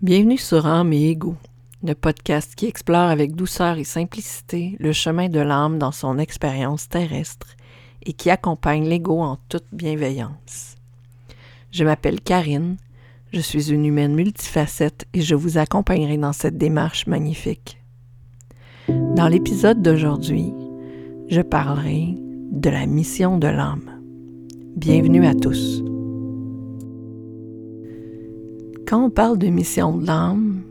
Bienvenue 0.00 0.38
sur 0.38 0.64
Âme 0.64 0.92
et 0.92 1.10
Ego, 1.10 1.34
le 1.82 1.92
podcast 1.94 2.54
qui 2.54 2.66
explore 2.66 3.10
avec 3.10 3.34
douceur 3.34 3.78
et 3.78 3.84
simplicité 3.84 4.76
le 4.78 4.92
chemin 4.92 5.28
de 5.28 5.40
l'âme 5.40 5.76
dans 5.76 5.90
son 5.90 6.18
expérience 6.18 6.88
terrestre 6.88 7.48
et 8.06 8.12
qui 8.12 8.30
accompagne 8.30 8.88
l'ego 8.88 9.18
en 9.18 9.38
toute 9.48 9.66
bienveillance. 9.72 10.76
Je 11.72 11.82
m'appelle 11.82 12.20
Karine, 12.20 12.76
je 13.32 13.40
suis 13.40 13.72
une 13.72 13.84
humaine 13.84 14.14
multifacette 14.14 15.08
et 15.14 15.20
je 15.20 15.34
vous 15.34 15.58
accompagnerai 15.58 16.16
dans 16.16 16.32
cette 16.32 16.58
démarche 16.58 17.08
magnifique. 17.08 17.82
Dans 18.86 19.26
l'épisode 19.26 19.82
d'aujourd'hui, 19.82 20.52
je 21.28 21.40
parlerai 21.40 22.14
de 22.52 22.70
la 22.70 22.86
mission 22.86 23.36
de 23.36 23.48
l'âme. 23.48 24.00
Bienvenue 24.76 25.26
à 25.26 25.34
tous. 25.34 25.82
Quand 28.88 29.04
on 29.04 29.10
parle 29.10 29.36
de 29.36 29.48
mission 29.48 29.98
de 29.98 30.06
l'âme, 30.06 30.62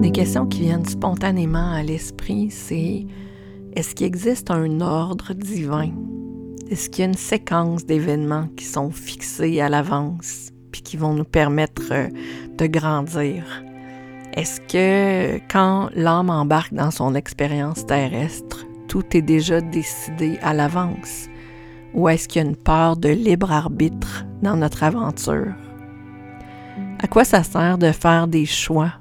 des 0.00 0.10
questions 0.10 0.46
qui 0.46 0.62
viennent 0.62 0.86
spontanément 0.86 1.72
à 1.72 1.82
l'esprit, 1.82 2.50
c'est 2.50 3.04
est-ce 3.74 3.94
qu'il 3.94 4.06
existe 4.06 4.50
un 4.50 4.80
ordre 4.80 5.34
divin? 5.34 5.90
Est-ce 6.70 6.88
qu'il 6.88 7.02
y 7.02 7.06
a 7.06 7.10
une 7.10 7.18
séquence 7.18 7.84
d'événements 7.84 8.48
qui 8.56 8.64
sont 8.64 8.90
fixés 8.90 9.60
à 9.60 9.68
l'avance 9.68 10.52
puis 10.72 10.80
qui 10.80 10.96
vont 10.96 11.12
nous 11.12 11.24
permettre 11.24 11.92
euh, 11.92 12.08
de 12.56 12.66
grandir? 12.66 13.44
Est-ce 14.32 14.58
que 14.62 15.38
quand 15.52 15.90
l'âme 15.94 16.30
embarque 16.30 16.72
dans 16.72 16.90
son 16.90 17.14
expérience 17.14 17.84
terrestre, 17.84 18.64
tout 18.88 19.04
est 19.14 19.20
déjà 19.20 19.60
décidé 19.60 20.38
à 20.40 20.54
l'avance? 20.54 21.28
Ou 21.92 22.08
est-ce 22.08 22.26
qu'il 22.26 22.42
y 22.42 22.44
a 22.46 22.48
une 22.48 22.56
part 22.56 22.96
de 22.96 23.10
libre 23.10 23.52
arbitre 23.52 24.24
dans 24.40 24.56
notre 24.56 24.82
aventure? 24.82 25.65
À 26.98 27.08
quoi 27.08 27.24
ça 27.24 27.42
sert 27.42 27.76
de 27.76 27.92
faire 27.92 28.26
des 28.26 28.46
choix 28.46 28.92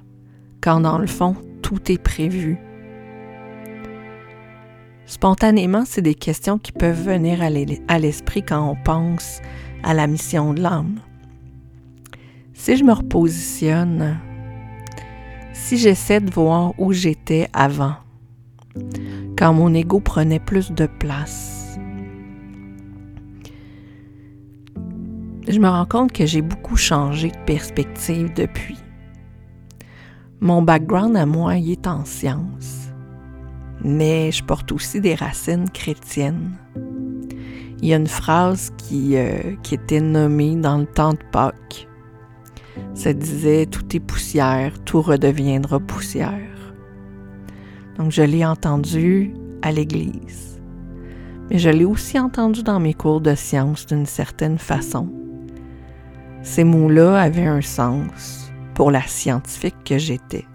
quand 0.61 0.81
dans 0.81 0.97
le 0.97 1.07
fond, 1.07 1.35
tout 1.61 1.91
est 1.91 2.01
prévu? 2.01 2.57
Spontanément, 5.05 5.83
c'est 5.85 6.01
des 6.01 6.15
questions 6.15 6.57
qui 6.57 6.71
peuvent 6.71 7.01
venir 7.01 7.39
à 7.41 7.99
l'esprit 7.99 8.43
quand 8.43 8.69
on 8.69 8.75
pense 8.75 9.39
à 9.83 9.93
la 9.93 10.07
mission 10.07 10.53
de 10.53 10.61
l'âme. 10.61 10.99
Si 12.53 12.75
je 12.75 12.83
me 12.83 12.93
repositionne, 12.93 14.19
si 15.53 15.77
j'essaie 15.77 16.19
de 16.19 16.31
voir 16.31 16.73
où 16.79 16.91
j'étais 16.91 17.47
avant, 17.53 17.95
quand 19.37 19.53
mon 19.53 19.73
ego 19.73 19.99
prenait 19.99 20.39
plus 20.39 20.71
de 20.71 20.87
place, 20.87 21.54
je 25.47 25.59
me 25.59 25.67
rends 25.67 25.85
compte 25.85 26.11
que 26.11 26.25
j'ai 26.25 26.41
beaucoup 26.41 26.75
changé 26.75 27.29
de 27.29 27.37
perspective 27.45 28.33
depuis. 28.33 28.77
Mon 30.41 30.61
background 30.61 31.15
à 31.15 31.25
moi 31.25 31.57
est 31.57 31.87
en 31.87 32.03
sciences, 32.03 32.89
mais 33.83 34.31
je 34.31 34.43
porte 34.43 34.71
aussi 34.71 34.99
des 35.01 35.15
racines 35.15 35.69
chrétiennes. 35.69 36.51
Il 37.81 37.89
y 37.89 37.93
a 37.93 37.97
une 37.97 38.07
phrase 38.07 38.71
qui, 38.77 39.15
euh, 39.17 39.55
était 39.71 40.01
nommée 40.01 40.55
dans 40.55 40.77
le 40.77 40.85
temps 40.85 41.13
de 41.13 41.19
Pâques. 41.31 41.87
Ça 42.93 43.13
disait 43.13 43.65
Tout 43.65 43.95
est 43.95 43.99
poussière, 43.99 44.73
tout 44.83 45.01
redeviendra 45.01 45.79
poussière. 45.79 46.73
Donc 47.97 48.11
je 48.11 48.23
l'ai 48.23 48.45
entendu 48.45 49.33
à 49.61 49.71
l'église, 49.71 50.61
mais 51.49 51.59
je 51.59 51.69
l'ai 51.69 51.85
aussi 51.85 52.19
entendu 52.19 52.63
dans 52.63 52.79
mes 52.79 52.93
cours 52.93 53.21
de 53.21 53.35
sciences 53.35 53.85
d'une 53.85 54.05
certaine 54.05 54.57
façon. 54.57 55.24
Ces 56.45 56.63
mots-là 56.63 57.19
avaient 57.19 57.47
un 57.47 57.61
sens 57.61 58.51
pour 58.75 58.91
la 58.91 59.01
scientifique 59.01 59.83
que 59.83 59.97
j'étais. 59.97 60.45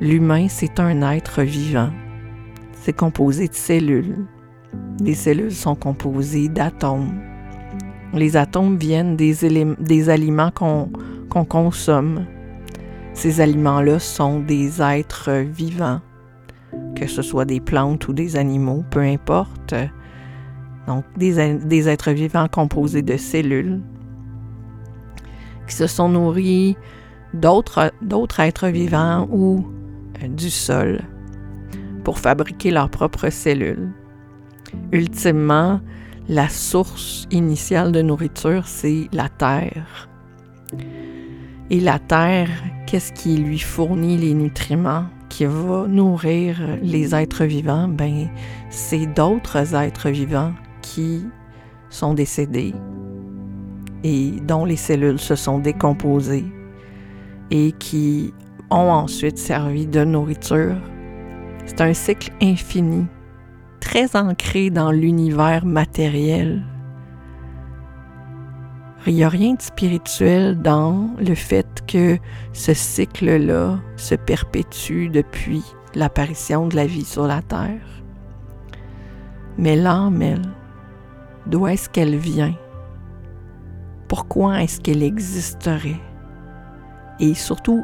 L'humain, 0.00 0.48
c'est 0.48 0.80
un 0.80 1.00
être 1.12 1.42
vivant. 1.42 1.90
C'est 2.72 2.92
composé 2.92 3.46
de 3.46 3.54
cellules. 3.54 4.26
Les 5.00 5.14
cellules 5.14 5.54
sont 5.54 5.76
composées 5.76 6.48
d'atomes. 6.48 7.20
Les 8.12 8.36
atomes 8.36 8.76
viennent 8.76 9.16
des, 9.16 10.10
aliments 10.10 10.50
qu'on 10.50 11.44
consomme. 11.44 12.26
Ces 13.14 13.40
aliments-là 13.40 14.00
sont 14.00 14.40
des 14.40 14.82
êtres 14.82 15.30
vivants, 15.30 16.00
que 16.96 17.06
ce 17.06 17.22
soit 17.22 17.44
des 17.44 17.60
plantes 17.60 18.08
ou 18.08 18.12
des 18.12 18.34
animaux, 18.34 18.84
peu 18.90 19.00
importe. 19.00 19.76
Donc, 20.88 21.04
des 21.16 21.88
êtres 21.88 22.10
vivants 22.10 22.48
composés 22.48 23.02
de 23.02 23.16
cellules 23.16 23.80
se 25.72 25.86
sont 25.86 26.08
nourris 26.08 26.76
d'autres, 27.34 27.92
d'autres 28.02 28.40
êtres 28.40 28.68
vivants 28.68 29.28
ou 29.30 29.66
euh, 30.22 30.28
du 30.28 30.50
sol 30.50 31.00
pour 32.04 32.18
fabriquer 32.18 32.70
leurs 32.70 32.90
propres 32.90 33.30
cellules. 33.30 33.90
Ultimement, 34.92 35.80
la 36.28 36.48
source 36.48 37.26
initiale 37.30 37.92
de 37.92 38.02
nourriture, 38.02 38.66
c'est 38.66 39.08
la 39.12 39.28
terre. 39.28 40.08
Et 41.70 41.80
la 41.80 41.98
terre, 41.98 42.50
qu'est-ce 42.86 43.12
qui 43.12 43.36
lui 43.36 43.58
fournit 43.58 44.16
les 44.16 44.34
nutriments 44.34 45.06
qui 45.28 45.46
va 45.46 45.86
nourrir 45.88 46.60
les 46.82 47.14
êtres 47.14 47.44
vivants? 47.44 47.88
Ben, 47.88 48.28
c'est 48.70 49.06
d'autres 49.06 49.74
êtres 49.74 50.10
vivants 50.10 50.52
qui 50.82 51.24
sont 51.88 52.14
décédés, 52.14 52.74
et 54.04 54.32
dont 54.42 54.64
les 54.64 54.76
cellules 54.76 55.18
se 55.18 55.34
sont 55.34 55.58
décomposées 55.58 56.46
et 57.50 57.72
qui 57.72 58.32
ont 58.70 58.90
ensuite 58.90 59.38
servi 59.38 59.86
de 59.86 60.04
nourriture. 60.04 60.76
C'est 61.66 61.80
un 61.80 61.94
cycle 61.94 62.32
infini, 62.40 63.06
très 63.80 64.16
ancré 64.16 64.70
dans 64.70 64.90
l'univers 64.90 65.64
matériel. 65.64 66.62
Il 69.06 69.14
n'y 69.14 69.24
a 69.24 69.28
rien 69.28 69.54
de 69.54 69.62
spirituel 69.62 70.60
dans 70.62 71.10
le 71.18 71.34
fait 71.34 71.82
que 71.86 72.18
ce 72.52 72.72
cycle-là 72.72 73.80
se 73.96 74.14
perpétue 74.14 75.08
depuis 75.08 75.62
l'apparition 75.94 76.68
de 76.68 76.76
la 76.76 76.86
vie 76.86 77.04
sur 77.04 77.26
la 77.26 77.42
Terre. 77.42 78.02
Mais 79.58 79.76
l'âme, 79.76 80.22
elle, 80.22 80.42
d'où 81.46 81.66
est-ce 81.66 81.90
qu'elle 81.90 82.16
vient? 82.16 82.54
Pourquoi 84.12 84.62
est-ce 84.62 84.78
qu'elle 84.78 85.02
existerait? 85.02 85.98
Et 87.18 87.32
surtout 87.32 87.82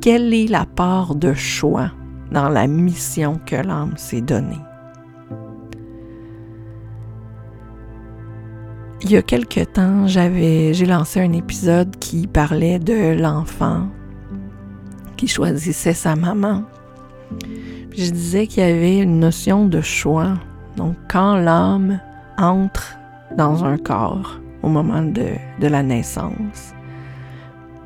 quelle 0.00 0.32
est 0.32 0.46
la 0.46 0.64
part 0.64 1.16
de 1.16 1.34
choix 1.34 1.90
dans 2.30 2.48
la 2.48 2.68
mission 2.68 3.40
que 3.44 3.56
l'âme 3.56 3.94
s'est 3.96 4.20
donnée? 4.20 4.62
Il 9.02 9.10
y 9.10 9.16
a 9.16 9.22
quelque 9.22 9.64
temps, 9.64 10.06
j'avais, 10.06 10.72
j'ai 10.72 10.86
lancé 10.86 11.18
un 11.18 11.32
épisode 11.32 11.96
qui 11.96 12.28
parlait 12.28 12.78
de 12.78 13.20
l'enfant 13.20 13.88
qui 15.16 15.26
choisissait 15.26 15.94
sa 15.94 16.14
maman. 16.14 16.62
je 17.90 18.08
disais 18.08 18.46
qu'il 18.46 18.62
y 18.62 18.66
avait 18.66 18.98
une 18.98 19.18
notion 19.18 19.66
de 19.66 19.80
choix. 19.80 20.34
Donc, 20.76 20.94
quand 21.08 21.34
l'âme 21.34 21.98
entre 22.38 22.96
dans 23.36 23.64
un 23.64 23.76
corps, 23.76 24.40
au 24.62 24.68
moment 24.68 25.02
de, 25.02 25.26
la 25.60 25.82
naissance, 25.82 26.74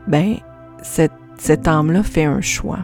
ben, 0.06 0.36
cette, 0.82 1.68
âme-là 1.68 2.02
fait 2.02 2.24
un 2.24 2.40
choix. 2.40 2.80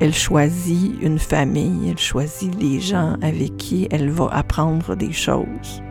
Elle 0.00 0.14
choisit 0.14 1.00
une 1.00 1.18
famille, 1.18 1.90
elle 1.90 1.98
choisit 1.98 2.54
les 2.60 2.80
gens 2.80 3.16
avec 3.22 3.56
qui 3.56 3.86
elle 3.90 4.10
va 4.10 4.28
apprendre 4.32 4.96
des 4.96 5.12
choses. 5.12 5.82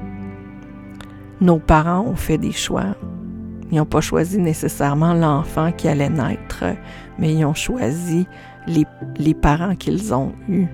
Nos 1.40 1.60
parents 1.60 2.02
ont 2.02 2.16
fait 2.16 2.38
des 2.38 2.52
choix. 2.52 2.96
Ils 3.72 3.78
n'ont 3.78 3.86
pas 3.86 4.02
choisi 4.02 4.38
nécessairement 4.38 5.14
l'enfant 5.14 5.72
qui 5.72 5.88
allait 5.88 6.10
naître, 6.10 6.66
mais 7.18 7.34
ils 7.34 7.46
ont 7.46 7.54
choisi 7.54 8.28
les 8.68 9.34
parents 9.34 9.76
qu'ils 9.76 10.14
ont 10.14 10.34
eus. 10.50 10.68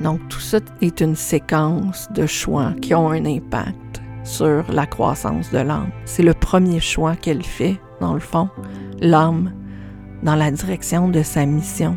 Donc 0.00 0.20
tout 0.28 0.40
ça 0.40 0.58
est 0.80 1.00
une 1.00 1.16
séquence 1.16 2.08
de 2.12 2.26
choix 2.26 2.72
qui 2.82 2.94
ont 2.94 3.10
un 3.10 3.24
impact 3.24 4.02
sur 4.24 4.64
la 4.70 4.86
croissance 4.86 5.50
de 5.50 5.58
l'âme. 5.58 5.90
C'est 6.04 6.22
le 6.22 6.34
premier 6.34 6.80
choix 6.80 7.16
qu'elle 7.16 7.42
fait, 7.42 7.80
dans 8.00 8.14
le 8.14 8.20
fond, 8.20 8.48
l'âme, 9.00 9.52
dans 10.22 10.34
la 10.34 10.50
direction 10.50 11.08
de 11.08 11.22
sa 11.22 11.46
mission. 11.46 11.96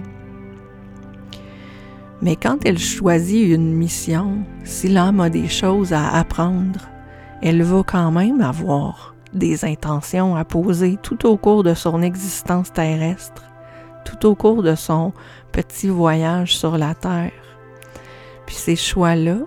Mais 2.22 2.36
quand 2.36 2.66
elle 2.66 2.78
choisit 2.78 3.50
une 3.50 3.74
mission, 3.74 4.40
si 4.63 4.90
l'âme 4.90 5.22
a 5.22 5.30
des 5.30 5.48
choses 5.48 5.94
à 5.94 6.10
apprendre, 6.10 6.90
elle 7.42 7.63
va 7.63 7.84
quand 7.84 8.12
même 8.12 8.42
avoir 8.42 9.16
des 9.34 9.63
intentions 9.63 10.36
à 10.36 10.44
poser 10.44 10.98
tout 11.02 11.25
au 11.25 11.38
cours 11.38 11.63
de 11.63 11.74
son 11.74 12.02
existence 12.02 12.74
terrestre, 12.74 13.44
tout 14.06 14.25
au 14.25 14.36
cours 14.36 14.63
de 14.63 14.75
son 14.75 15.13
petit 15.52 15.88
voyage 15.88 16.57
sur 16.57 16.78
la 16.78 16.94
Terre. 16.94 17.31
Puis 18.50 18.57
ces 18.57 18.75
choix-là, 18.75 19.42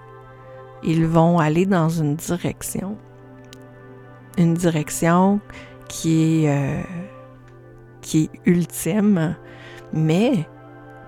ils 0.85 1.05
vont 1.05 1.41
aller 1.41 1.67
dans 1.67 1.89
une 1.89 2.15
direction. 2.15 2.97
Une 4.39 4.55
direction 4.55 5.41
qui 5.89 6.45
est, 6.45 6.49
euh, 6.49 6.83
qui 8.01 8.31
ultime, 8.47 9.35
mais 9.93 10.47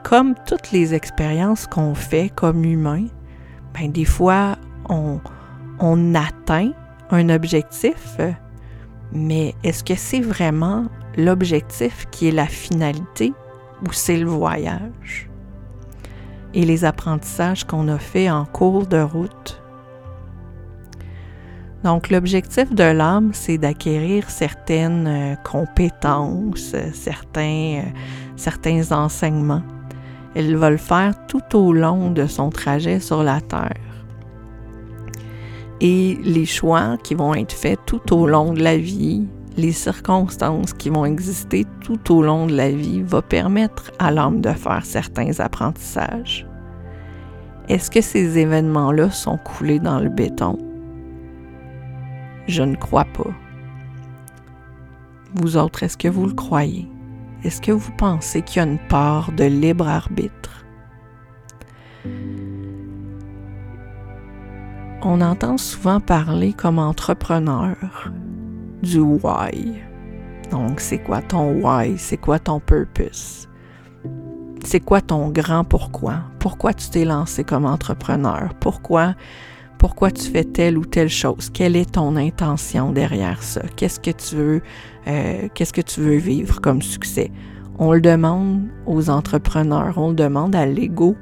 comme 0.03 0.35
toutes 0.45 0.73
les 0.73 0.93
expériences 0.93 1.69
qu'on 1.69 1.95
fait 1.95 2.33
comme 2.35 2.65
humain, 2.65 3.07
ben 3.75 3.93
des 3.93 4.05
fois 4.05 4.57
on, 4.89 5.21
on 5.79 6.17
atteint 6.17 6.73
un 7.11 7.29
objectif, 7.29 8.19
mais 9.13 9.55
est-ce 9.63 9.85
que 9.85 9.95
c'est 9.95 10.21
vraiment 10.21 10.87
l'objectif 11.17 12.07
qui 12.11 12.27
est 12.27 12.33
la 12.33 12.49
finalité 12.49 13.33
ou 13.87 13.93
c'est 13.93 14.17
le 14.17 14.27
voyage? 14.27 15.31
Et 16.55 16.65
les 16.65 16.85
apprentissages 16.85 17.65
qu'on 17.65 17.89
a 17.89 17.99
faits 17.99 18.31
en 18.31 18.45
cours 18.45 18.87
de 18.87 19.01
route. 19.01 19.61
Donc 21.83 22.09
l'objectif 22.11 22.73
de 22.73 22.85
l'âme, 22.85 23.31
c'est 23.35 23.59
d'acquérir 23.59 24.31
certaines 24.31 25.07
euh, 25.07 25.35
compétences, 25.37 26.75
certains, 26.95 27.83
euh, 27.83 27.91
certains 28.37 28.93
enseignements. 28.93 29.63
Elle 30.35 30.57
va 30.57 30.71
le 30.71 30.79
faire 30.79 31.13
tout 31.27 31.57
au 31.57 31.73
long 31.73 32.11
de 32.11 32.27
son 32.27 32.51
trajet 32.51 33.01
sur 33.01 33.23
la 33.23 33.41
Terre 33.41 33.75
et 35.81 36.19
les 36.23 36.47
choix 36.47 36.97
qui 37.03 37.15
vont 37.15 37.35
être 37.35 37.53
faits 37.53 37.79
tout 37.87 38.15
au 38.15 38.27
long 38.27 38.53
de 38.53 38.63
la 38.63 38.79
vie, 38.79 39.27
les 39.57 39.73
circonstances 39.73 40.73
qui 40.73 40.91
vont 40.91 41.05
exister 41.05 41.65
tout 41.81 42.15
au 42.15 42.23
long 42.23 42.47
de 42.47 42.55
la 42.55 42.71
vie 42.71 43.03
va 43.03 43.23
permettre 43.23 43.91
à 43.99 44.11
l'homme 44.11 44.41
de 44.41 44.51
faire 44.51 44.85
certains 44.85 45.39
apprentissages. 45.41 46.47
Est-ce 47.69 47.91
que 47.91 48.01
ces 48.01 48.39
événements-là 48.39 49.11
sont 49.11 49.39
coulés 49.39 49.79
dans 49.79 50.01
le 50.01 50.11
béton? 50.11 50.59
Je 52.47 52.63
ne 52.63 52.77
crois 52.77 53.07
pas. 53.07 53.31
Vous 55.35 55.57
autres, 55.57 55.83
est-ce 55.83 55.97
que 55.97 56.09
vous 56.09 56.27
le 56.27 56.35
croyez? 56.35 56.89
Est-ce 57.43 57.61
que 57.61 57.73
vous 57.73 57.93
pensez 57.93 58.43
qu'il 58.43 58.63
y 58.63 58.65
a 58.65 58.69
une 58.69 58.79
part 58.79 59.33
de 59.33 59.45
libre 59.45 59.89
arbitre? 59.89 60.65
on 65.05 65.21
entend 65.21 65.59
souvent 65.59 66.01
parler 66.01 66.55
comme 66.55 66.79
entrepreneur 66.79 67.77
du 68.85 69.01
why. 69.01 69.75
Donc, 70.51 70.81
c'est 70.81 70.99
quoi 70.99 71.23
ton 71.23 71.61
why? 71.63 71.99
C'est 71.99 72.17
quoi 72.17 72.39
ton 72.39 72.61
purpose? 72.61 73.49
C'est 74.65 74.81
quoi 74.81 75.01
ton 75.01 75.31
grand 75.31 75.65
pourquoi? 75.65 76.21
Pourquoi 76.39 76.73
tu 76.73 76.89
t'es 76.91 77.05
lancé 77.05 77.45
comme 77.45 77.65
entrepreneur? 77.65 78.55
Pourquoi, 78.61 79.15
pourquoi 79.79 80.11
tu 80.11 80.31
fais 80.31 80.45
telle 80.45 80.79
ou 80.79 80.85
telle 80.85 81.09
chose? 81.09 81.51
Quelle 81.51 81.77
est 81.77 81.93
ton 81.93 82.17
intention 82.17 82.93
derrière 82.93 83.43
ça? 83.43 83.63
Qu'est-ce 83.77 84.01
que 84.01 84.11
tu 84.11 84.37
veux, 84.37 84.63
euh, 85.07 85.49
qu'est-ce 85.55 85.73
que 85.73 85.81
tu 85.81 86.01
veux 86.01 86.17
vivre 86.17 86.61
comme 86.61 86.81
succès? 86.81 87.31
On 87.79 87.93
le 87.93 88.01
demande 88.01 88.69
aux 88.87 89.11
entrepreneurs, 89.11 89.99
on 89.99 90.11
le 90.11 90.15
demande 90.15 90.55
à 90.55 90.65
l'ego. 90.65 91.17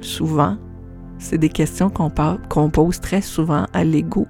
Souvent, 0.00 0.56
c'est 1.18 1.38
des 1.38 1.48
questions 1.48 1.88
qu'on 1.90 2.70
pose 2.70 3.00
très 3.00 3.20
souvent 3.20 3.66
à 3.72 3.84
l'ego, 3.84 4.26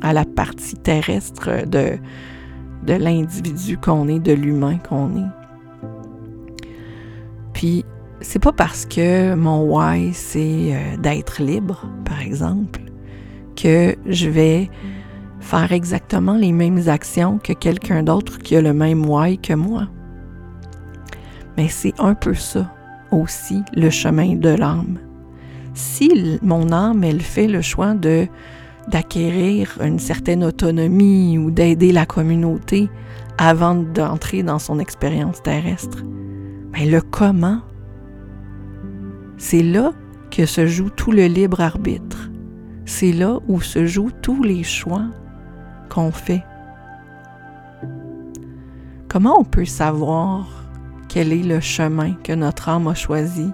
à 0.00 0.12
la 0.12 0.24
partie 0.24 0.76
terrestre 0.76 1.66
de, 1.66 1.98
de 2.86 2.92
l'individu 2.94 3.78
qu'on 3.78 4.08
est, 4.08 4.18
de 4.18 4.32
l'humain 4.32 4.78
qu'on 4.78 5.16
est. 5.16 5.30
Puis, 7.52 7.84
c'est 8.20 8.38
pas 8.38 8.52
parce 8.52 8.86
que 8.86 9.34
mon 9.34 9.64
why, 9.64 10.12
c'est 10.14 10.74
euh, 10.74 10.96
d'être 10.96 11.42
libre, 11.42 11.88
par 12.04 12.20
exemple, 12.20 12.80
que 13.56 13.96
je 14.06 14.28
vais 14.28 14.70
faire 15.40 15.72
exactement 15.72 16.36
les 16.36 16.52
mêmes 16.52 16.88
actions 16.88 17.38
que 17.38 17.52
quelqu'un 17.52 18.02
d'autre 18.02 18.38
qui 18.38 18.56
a 18.56 18.62
le 18.62 18.72
même 18.72 19.04
why 19.04 19.38
que 19.38 19.54
moi. 19.54 19.88
Mais 21.56 21.68
c'est 21.68 21.94
un 21.98 22.14
peu 22.14 22.34
ça 22.34 22.72
aussi, 23.10 23.62
le 23.74 23.90
chemin 23.90 24.36
de 24.36 24.48
l'âme 24.48 24.98
si 25.74 26.38
mon 26.42 26.72
âme, 26.72 27.04
elle 27.04 27.20
fait 27.20 27.46
le 27.46 27.62
choix 27.62 27.94
de 27.94 28.26
d'acquérir 28.88 29.78
une 29.82 29.98
certaine 29.98 30.44
autonomie 30.44 31.38
ou 31.38 31.50
d'aider 31.50 31.92
la 31.92 32.06
communauté 32.06 32.90
avant 33.38 33.74
d'entrer 33.74 34.42
dans 34.42 34.58
son 34.58 34.78
expérience 34.78 35.42
terrestre, 35.42 36.04
mais 36.72 36.86
le 36.86 37.00
comment, 37.00 37.60
c'est 39.36 39.62
là 39.62 39.92
que 40.30 40.46
se 40.46 40.66
joue 40.66 40.90
tout 40.90 41.12
le 41.12 41.26
libre 41.26 41.60
arbitre. 41.60 42.30
C'est 42.84 43.12
là 43.12 43.38
où 43.48 43.60
se 43.60 43.86
jouent 43.86 44.10
tous 44.22 44.42
les 44.42 44.62
choix 44.62 45.04
qu'on 45.88 46.10
fait. 46.10 46.42
Comment 49.08 49.38
on 49.38 49.44
peut 49.44 49.66
savoir 49.66 50.46
quel 51.08 51.32
est 51.32 51.42
le 51.42 51.60
chemin 51.60 52.14
que 52.24 52.32
notre 52.32 52.70
âme 52.70 52.88
a 52.88 52.94
choisi? 52.94 53.50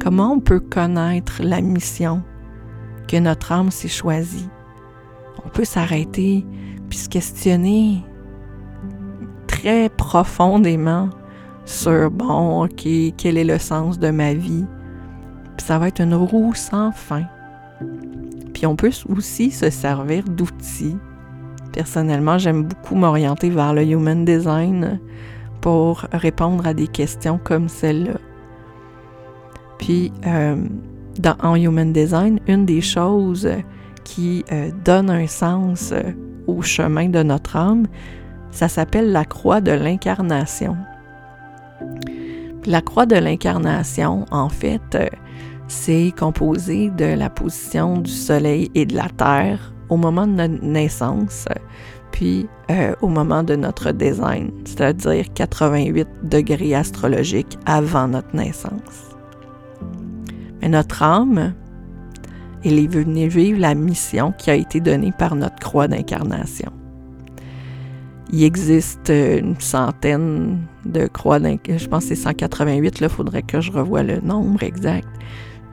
Comment 0.00 0.34
on 0.34 0.40
peut 0.40 0.60
connaître 0.60 1.42
la 1.42 1.60
mission 1.60 2.22
que 3.08 3.16
notre 3.16 3.50
âme 3.52 3.70
s'est 3.70 3.88
choisie? 3.88 4.48
On 5.44 5.48
peut 5.48 5.64
s'arrêter 5.64 6.44
puis 6.88 6.98
se 6.98 7.08
questionner 7.08 8.02
très 9.46 9.88
profondément 9.88 11.10
sur, 11.64 12.10
bon, 12.10 12.64
OK, 12.64 12.88
quel 13.16 13.36
est 13.36 13.44
le 13.44 13.58
sens 13.58 13.98
de 13.98 14.10
ma 14.10 14.34
vie? 14.34 14.64
Puis 15.56 15.66
ça 15.66 15.78
va 15.78 15.88
être 15.88 16.00
une 16.00 16.14
roue 16.14 16.54
sans 16.54 16.92
fin. 16.92 17.24
Puis 18.54 18.66
on 18.66 18.76
peut 18.76 18.90
aussi 19.08 19.50
se 19.50 19.70
servir 19.70 20.24
d'outils. 20.24 20.96
Personnellement, 21.72 22.38
j'aime 22.38 22.64
beaucoup 22.64 22.96
m'orienter 22.96 23.50
vers 23.50 23.72
le 23.72 23.84
human 23.84 24.24
design 24.24 24.98
pour 25.60 26.06
répondre 26.12 26.66
à 26.66 26.74
des 26.74 26.88
questions 26.88 27.38
comme 27.42 27.68
celle-là. 27.68 28.18
Puis, 29.78 30.12
euh, 30.26 30.56
dans, 31.18 31.36
en 31.42 31.54
Human 31.54 31.92
Design, 31.92 32.40
une 32.46 32.66
des 32.66 32.80
choses 32.80 33.48
qui 34.04 34.44
euh, 34.52 34.70
donne 34.84 35.10
un 35.10 35.26
sens 35.26 35.92
euh, 35.92 36.02
au 36.46 36.62
chemin 36.62 37.08
de 37.08 37.22
notre 37.22 37.56
âme, 37.56 37.86
ça 38.50 38.68
s'appelle 38.68 39.12
la 39.12 39.24
croix 39.24 39.60
de 39.60 39.72
l'incarnation. 39.72 40.76
La 42.66 42.82
croix 42.82 43.06
de 43.06 43.16
l'incarnation, 43.16 44.26
en 44.30 44.48
fait, 44.48 44.98
c'est 45.68 46.12
composé 46.18 46.90
de 46.90 47.04
la 47.04 47.30
position 47.30 47.98
du 47.98 48.10
Soleil 48.10 48.70
et 48.74 48.84
de 48.84 48.96
la 48.96 49.08
Terre 49.08 49.72
au 49.88 49.96
moment 49.96 50.26
de 50.26 50.32
notre 50.32 50.62
naissance, 50.64 51.46
puis 52.12 52.48
au 53.00 53.08
moment 53.08 53.42
de 53.42 53.56
notre 53.56 53.92
design, 53.92 54.50
c'est-à-dire 54.64 55.24
88 55.32 56.06
degrés 56.24 56.74
astrologiques 56.74 57.58
avant 57.66 58.08
notre 58.08 58.34
naissance. 58.36 59.10
Mais 60.60 60.68
notre 60.68 61.02
âme, 61.02 61.54
elle 62.64 62.78
est 62.78 62.86
venue 62.86 63.28
vivre 63.28 63.60
la 63.60 63.74
mission 63.74 64.32
qui 64.36 64.50
a 64.50 64.54
été 64.54 64.80
donnée 64.80 65.12
par 65.16 65.34
notre 65.34 65.56
croix 65.56 65.88
d'incarnation. 65.88 66.70
Il 68.32 68.44
existe 68.44 69.08
une 69.10 69.58
centaine 69.58 70.60
de 70.84 71.06
croix 71.06 71.40
d'incarnation, 71.40 71.84
je 71.84 71.88
pense 71.88 72.04
que 72.04 72.14
c'est 72.14 72.22
188, 72.22 73.00
il 73.00 73.08
faudrait 73.08 73.42
que 73.42 73.60
je 73.60 73.72
revoie 73.72 74.02
le 74.02 74.20
nombre 74.20 74.62
exact, 74.62 75.08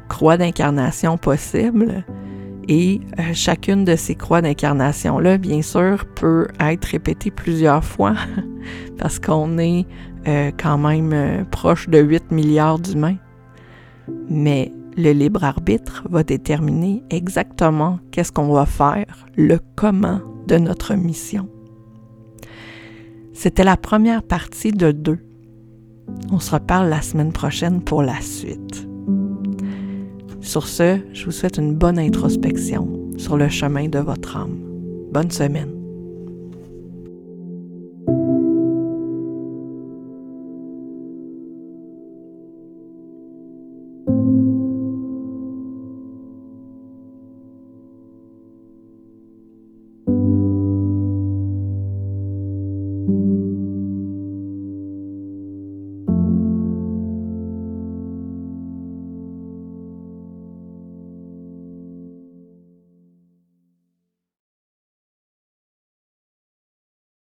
croix 0.07 0.37
d'incarnation 0.37 1.17
possibles. 1.17 2.03
Et 2.69 2.99
euh, 3.17 3.33
chacune 3.33 3.85
de 3.85 3.95
ces 3.95 4.15
croix 4.15 4.41
d'incarnation-là, 4.41 5.37
bien 5.37 5.61
sûr, 5.61 6.05
peut 6.15 6.47
être 6.59 6.85
répétée 6.85 7.31
plusieurs 7.31 7.83
fois 7.83 8.15
parce 8.97 9.19
qu'on 9.19 9.57
est 9.57 9.85
euh, 10.27 10.51
quand 10.57 10.77
même 10.77 11.13
euh, 11.13 11.43
proche 11.45 11.87
de 11.87 11.99
8 11.99 12.31
milliards 12.31 12.79
d'humains. 12.79 13.15
Mais 14.29 14.73
le 14.97 15.11
libre 15.11 15.43
arbitre 15.43 16.03
va 16.09 16.23
déterminer 16.23 17.03
exactement 17.11 17.99
qu'est-ce 18.11 18.31
qu'on 18.31 18.51
va 18.51 18.65
faire, 18.65 19.27
le 19.35 19.59
comment 19.75 20.21
de 20.47 20.57
notre 20.57 20.95
mission. 20.95 21.47
C'était 23.33 23.63
la 23.63 23.77
première 23.77 24.23
partie 24.23 24.71
de 24.71 24.91
deux. 24.91 25.19
On 26.31 26.39
se 26.39 26.51
reparle 26.51 26.89
la 26.89 27.03
semaine 27.03 27.31
prochaine 27.31 27.81
pour 27.81 28.01
la 28.01 28.19
suite. 28.21 28.87
Sur 30.41 30.67
ce, 30.67 30.99
je 31.13 31.25
vous 31.25 31.31
souhaite 31.31 31.57
une 31.57 31.75
bonne 31.75 31.99
introspection 31.99 32.87
sur 33.17 33.37
le 33.37 33.49
chemin 33.49 33.89
de 33.89 33.99
votre 33.99 34.37
âme. 34.37 34.57
Bonne 35.11 35.29
semaine. 35.29 35.76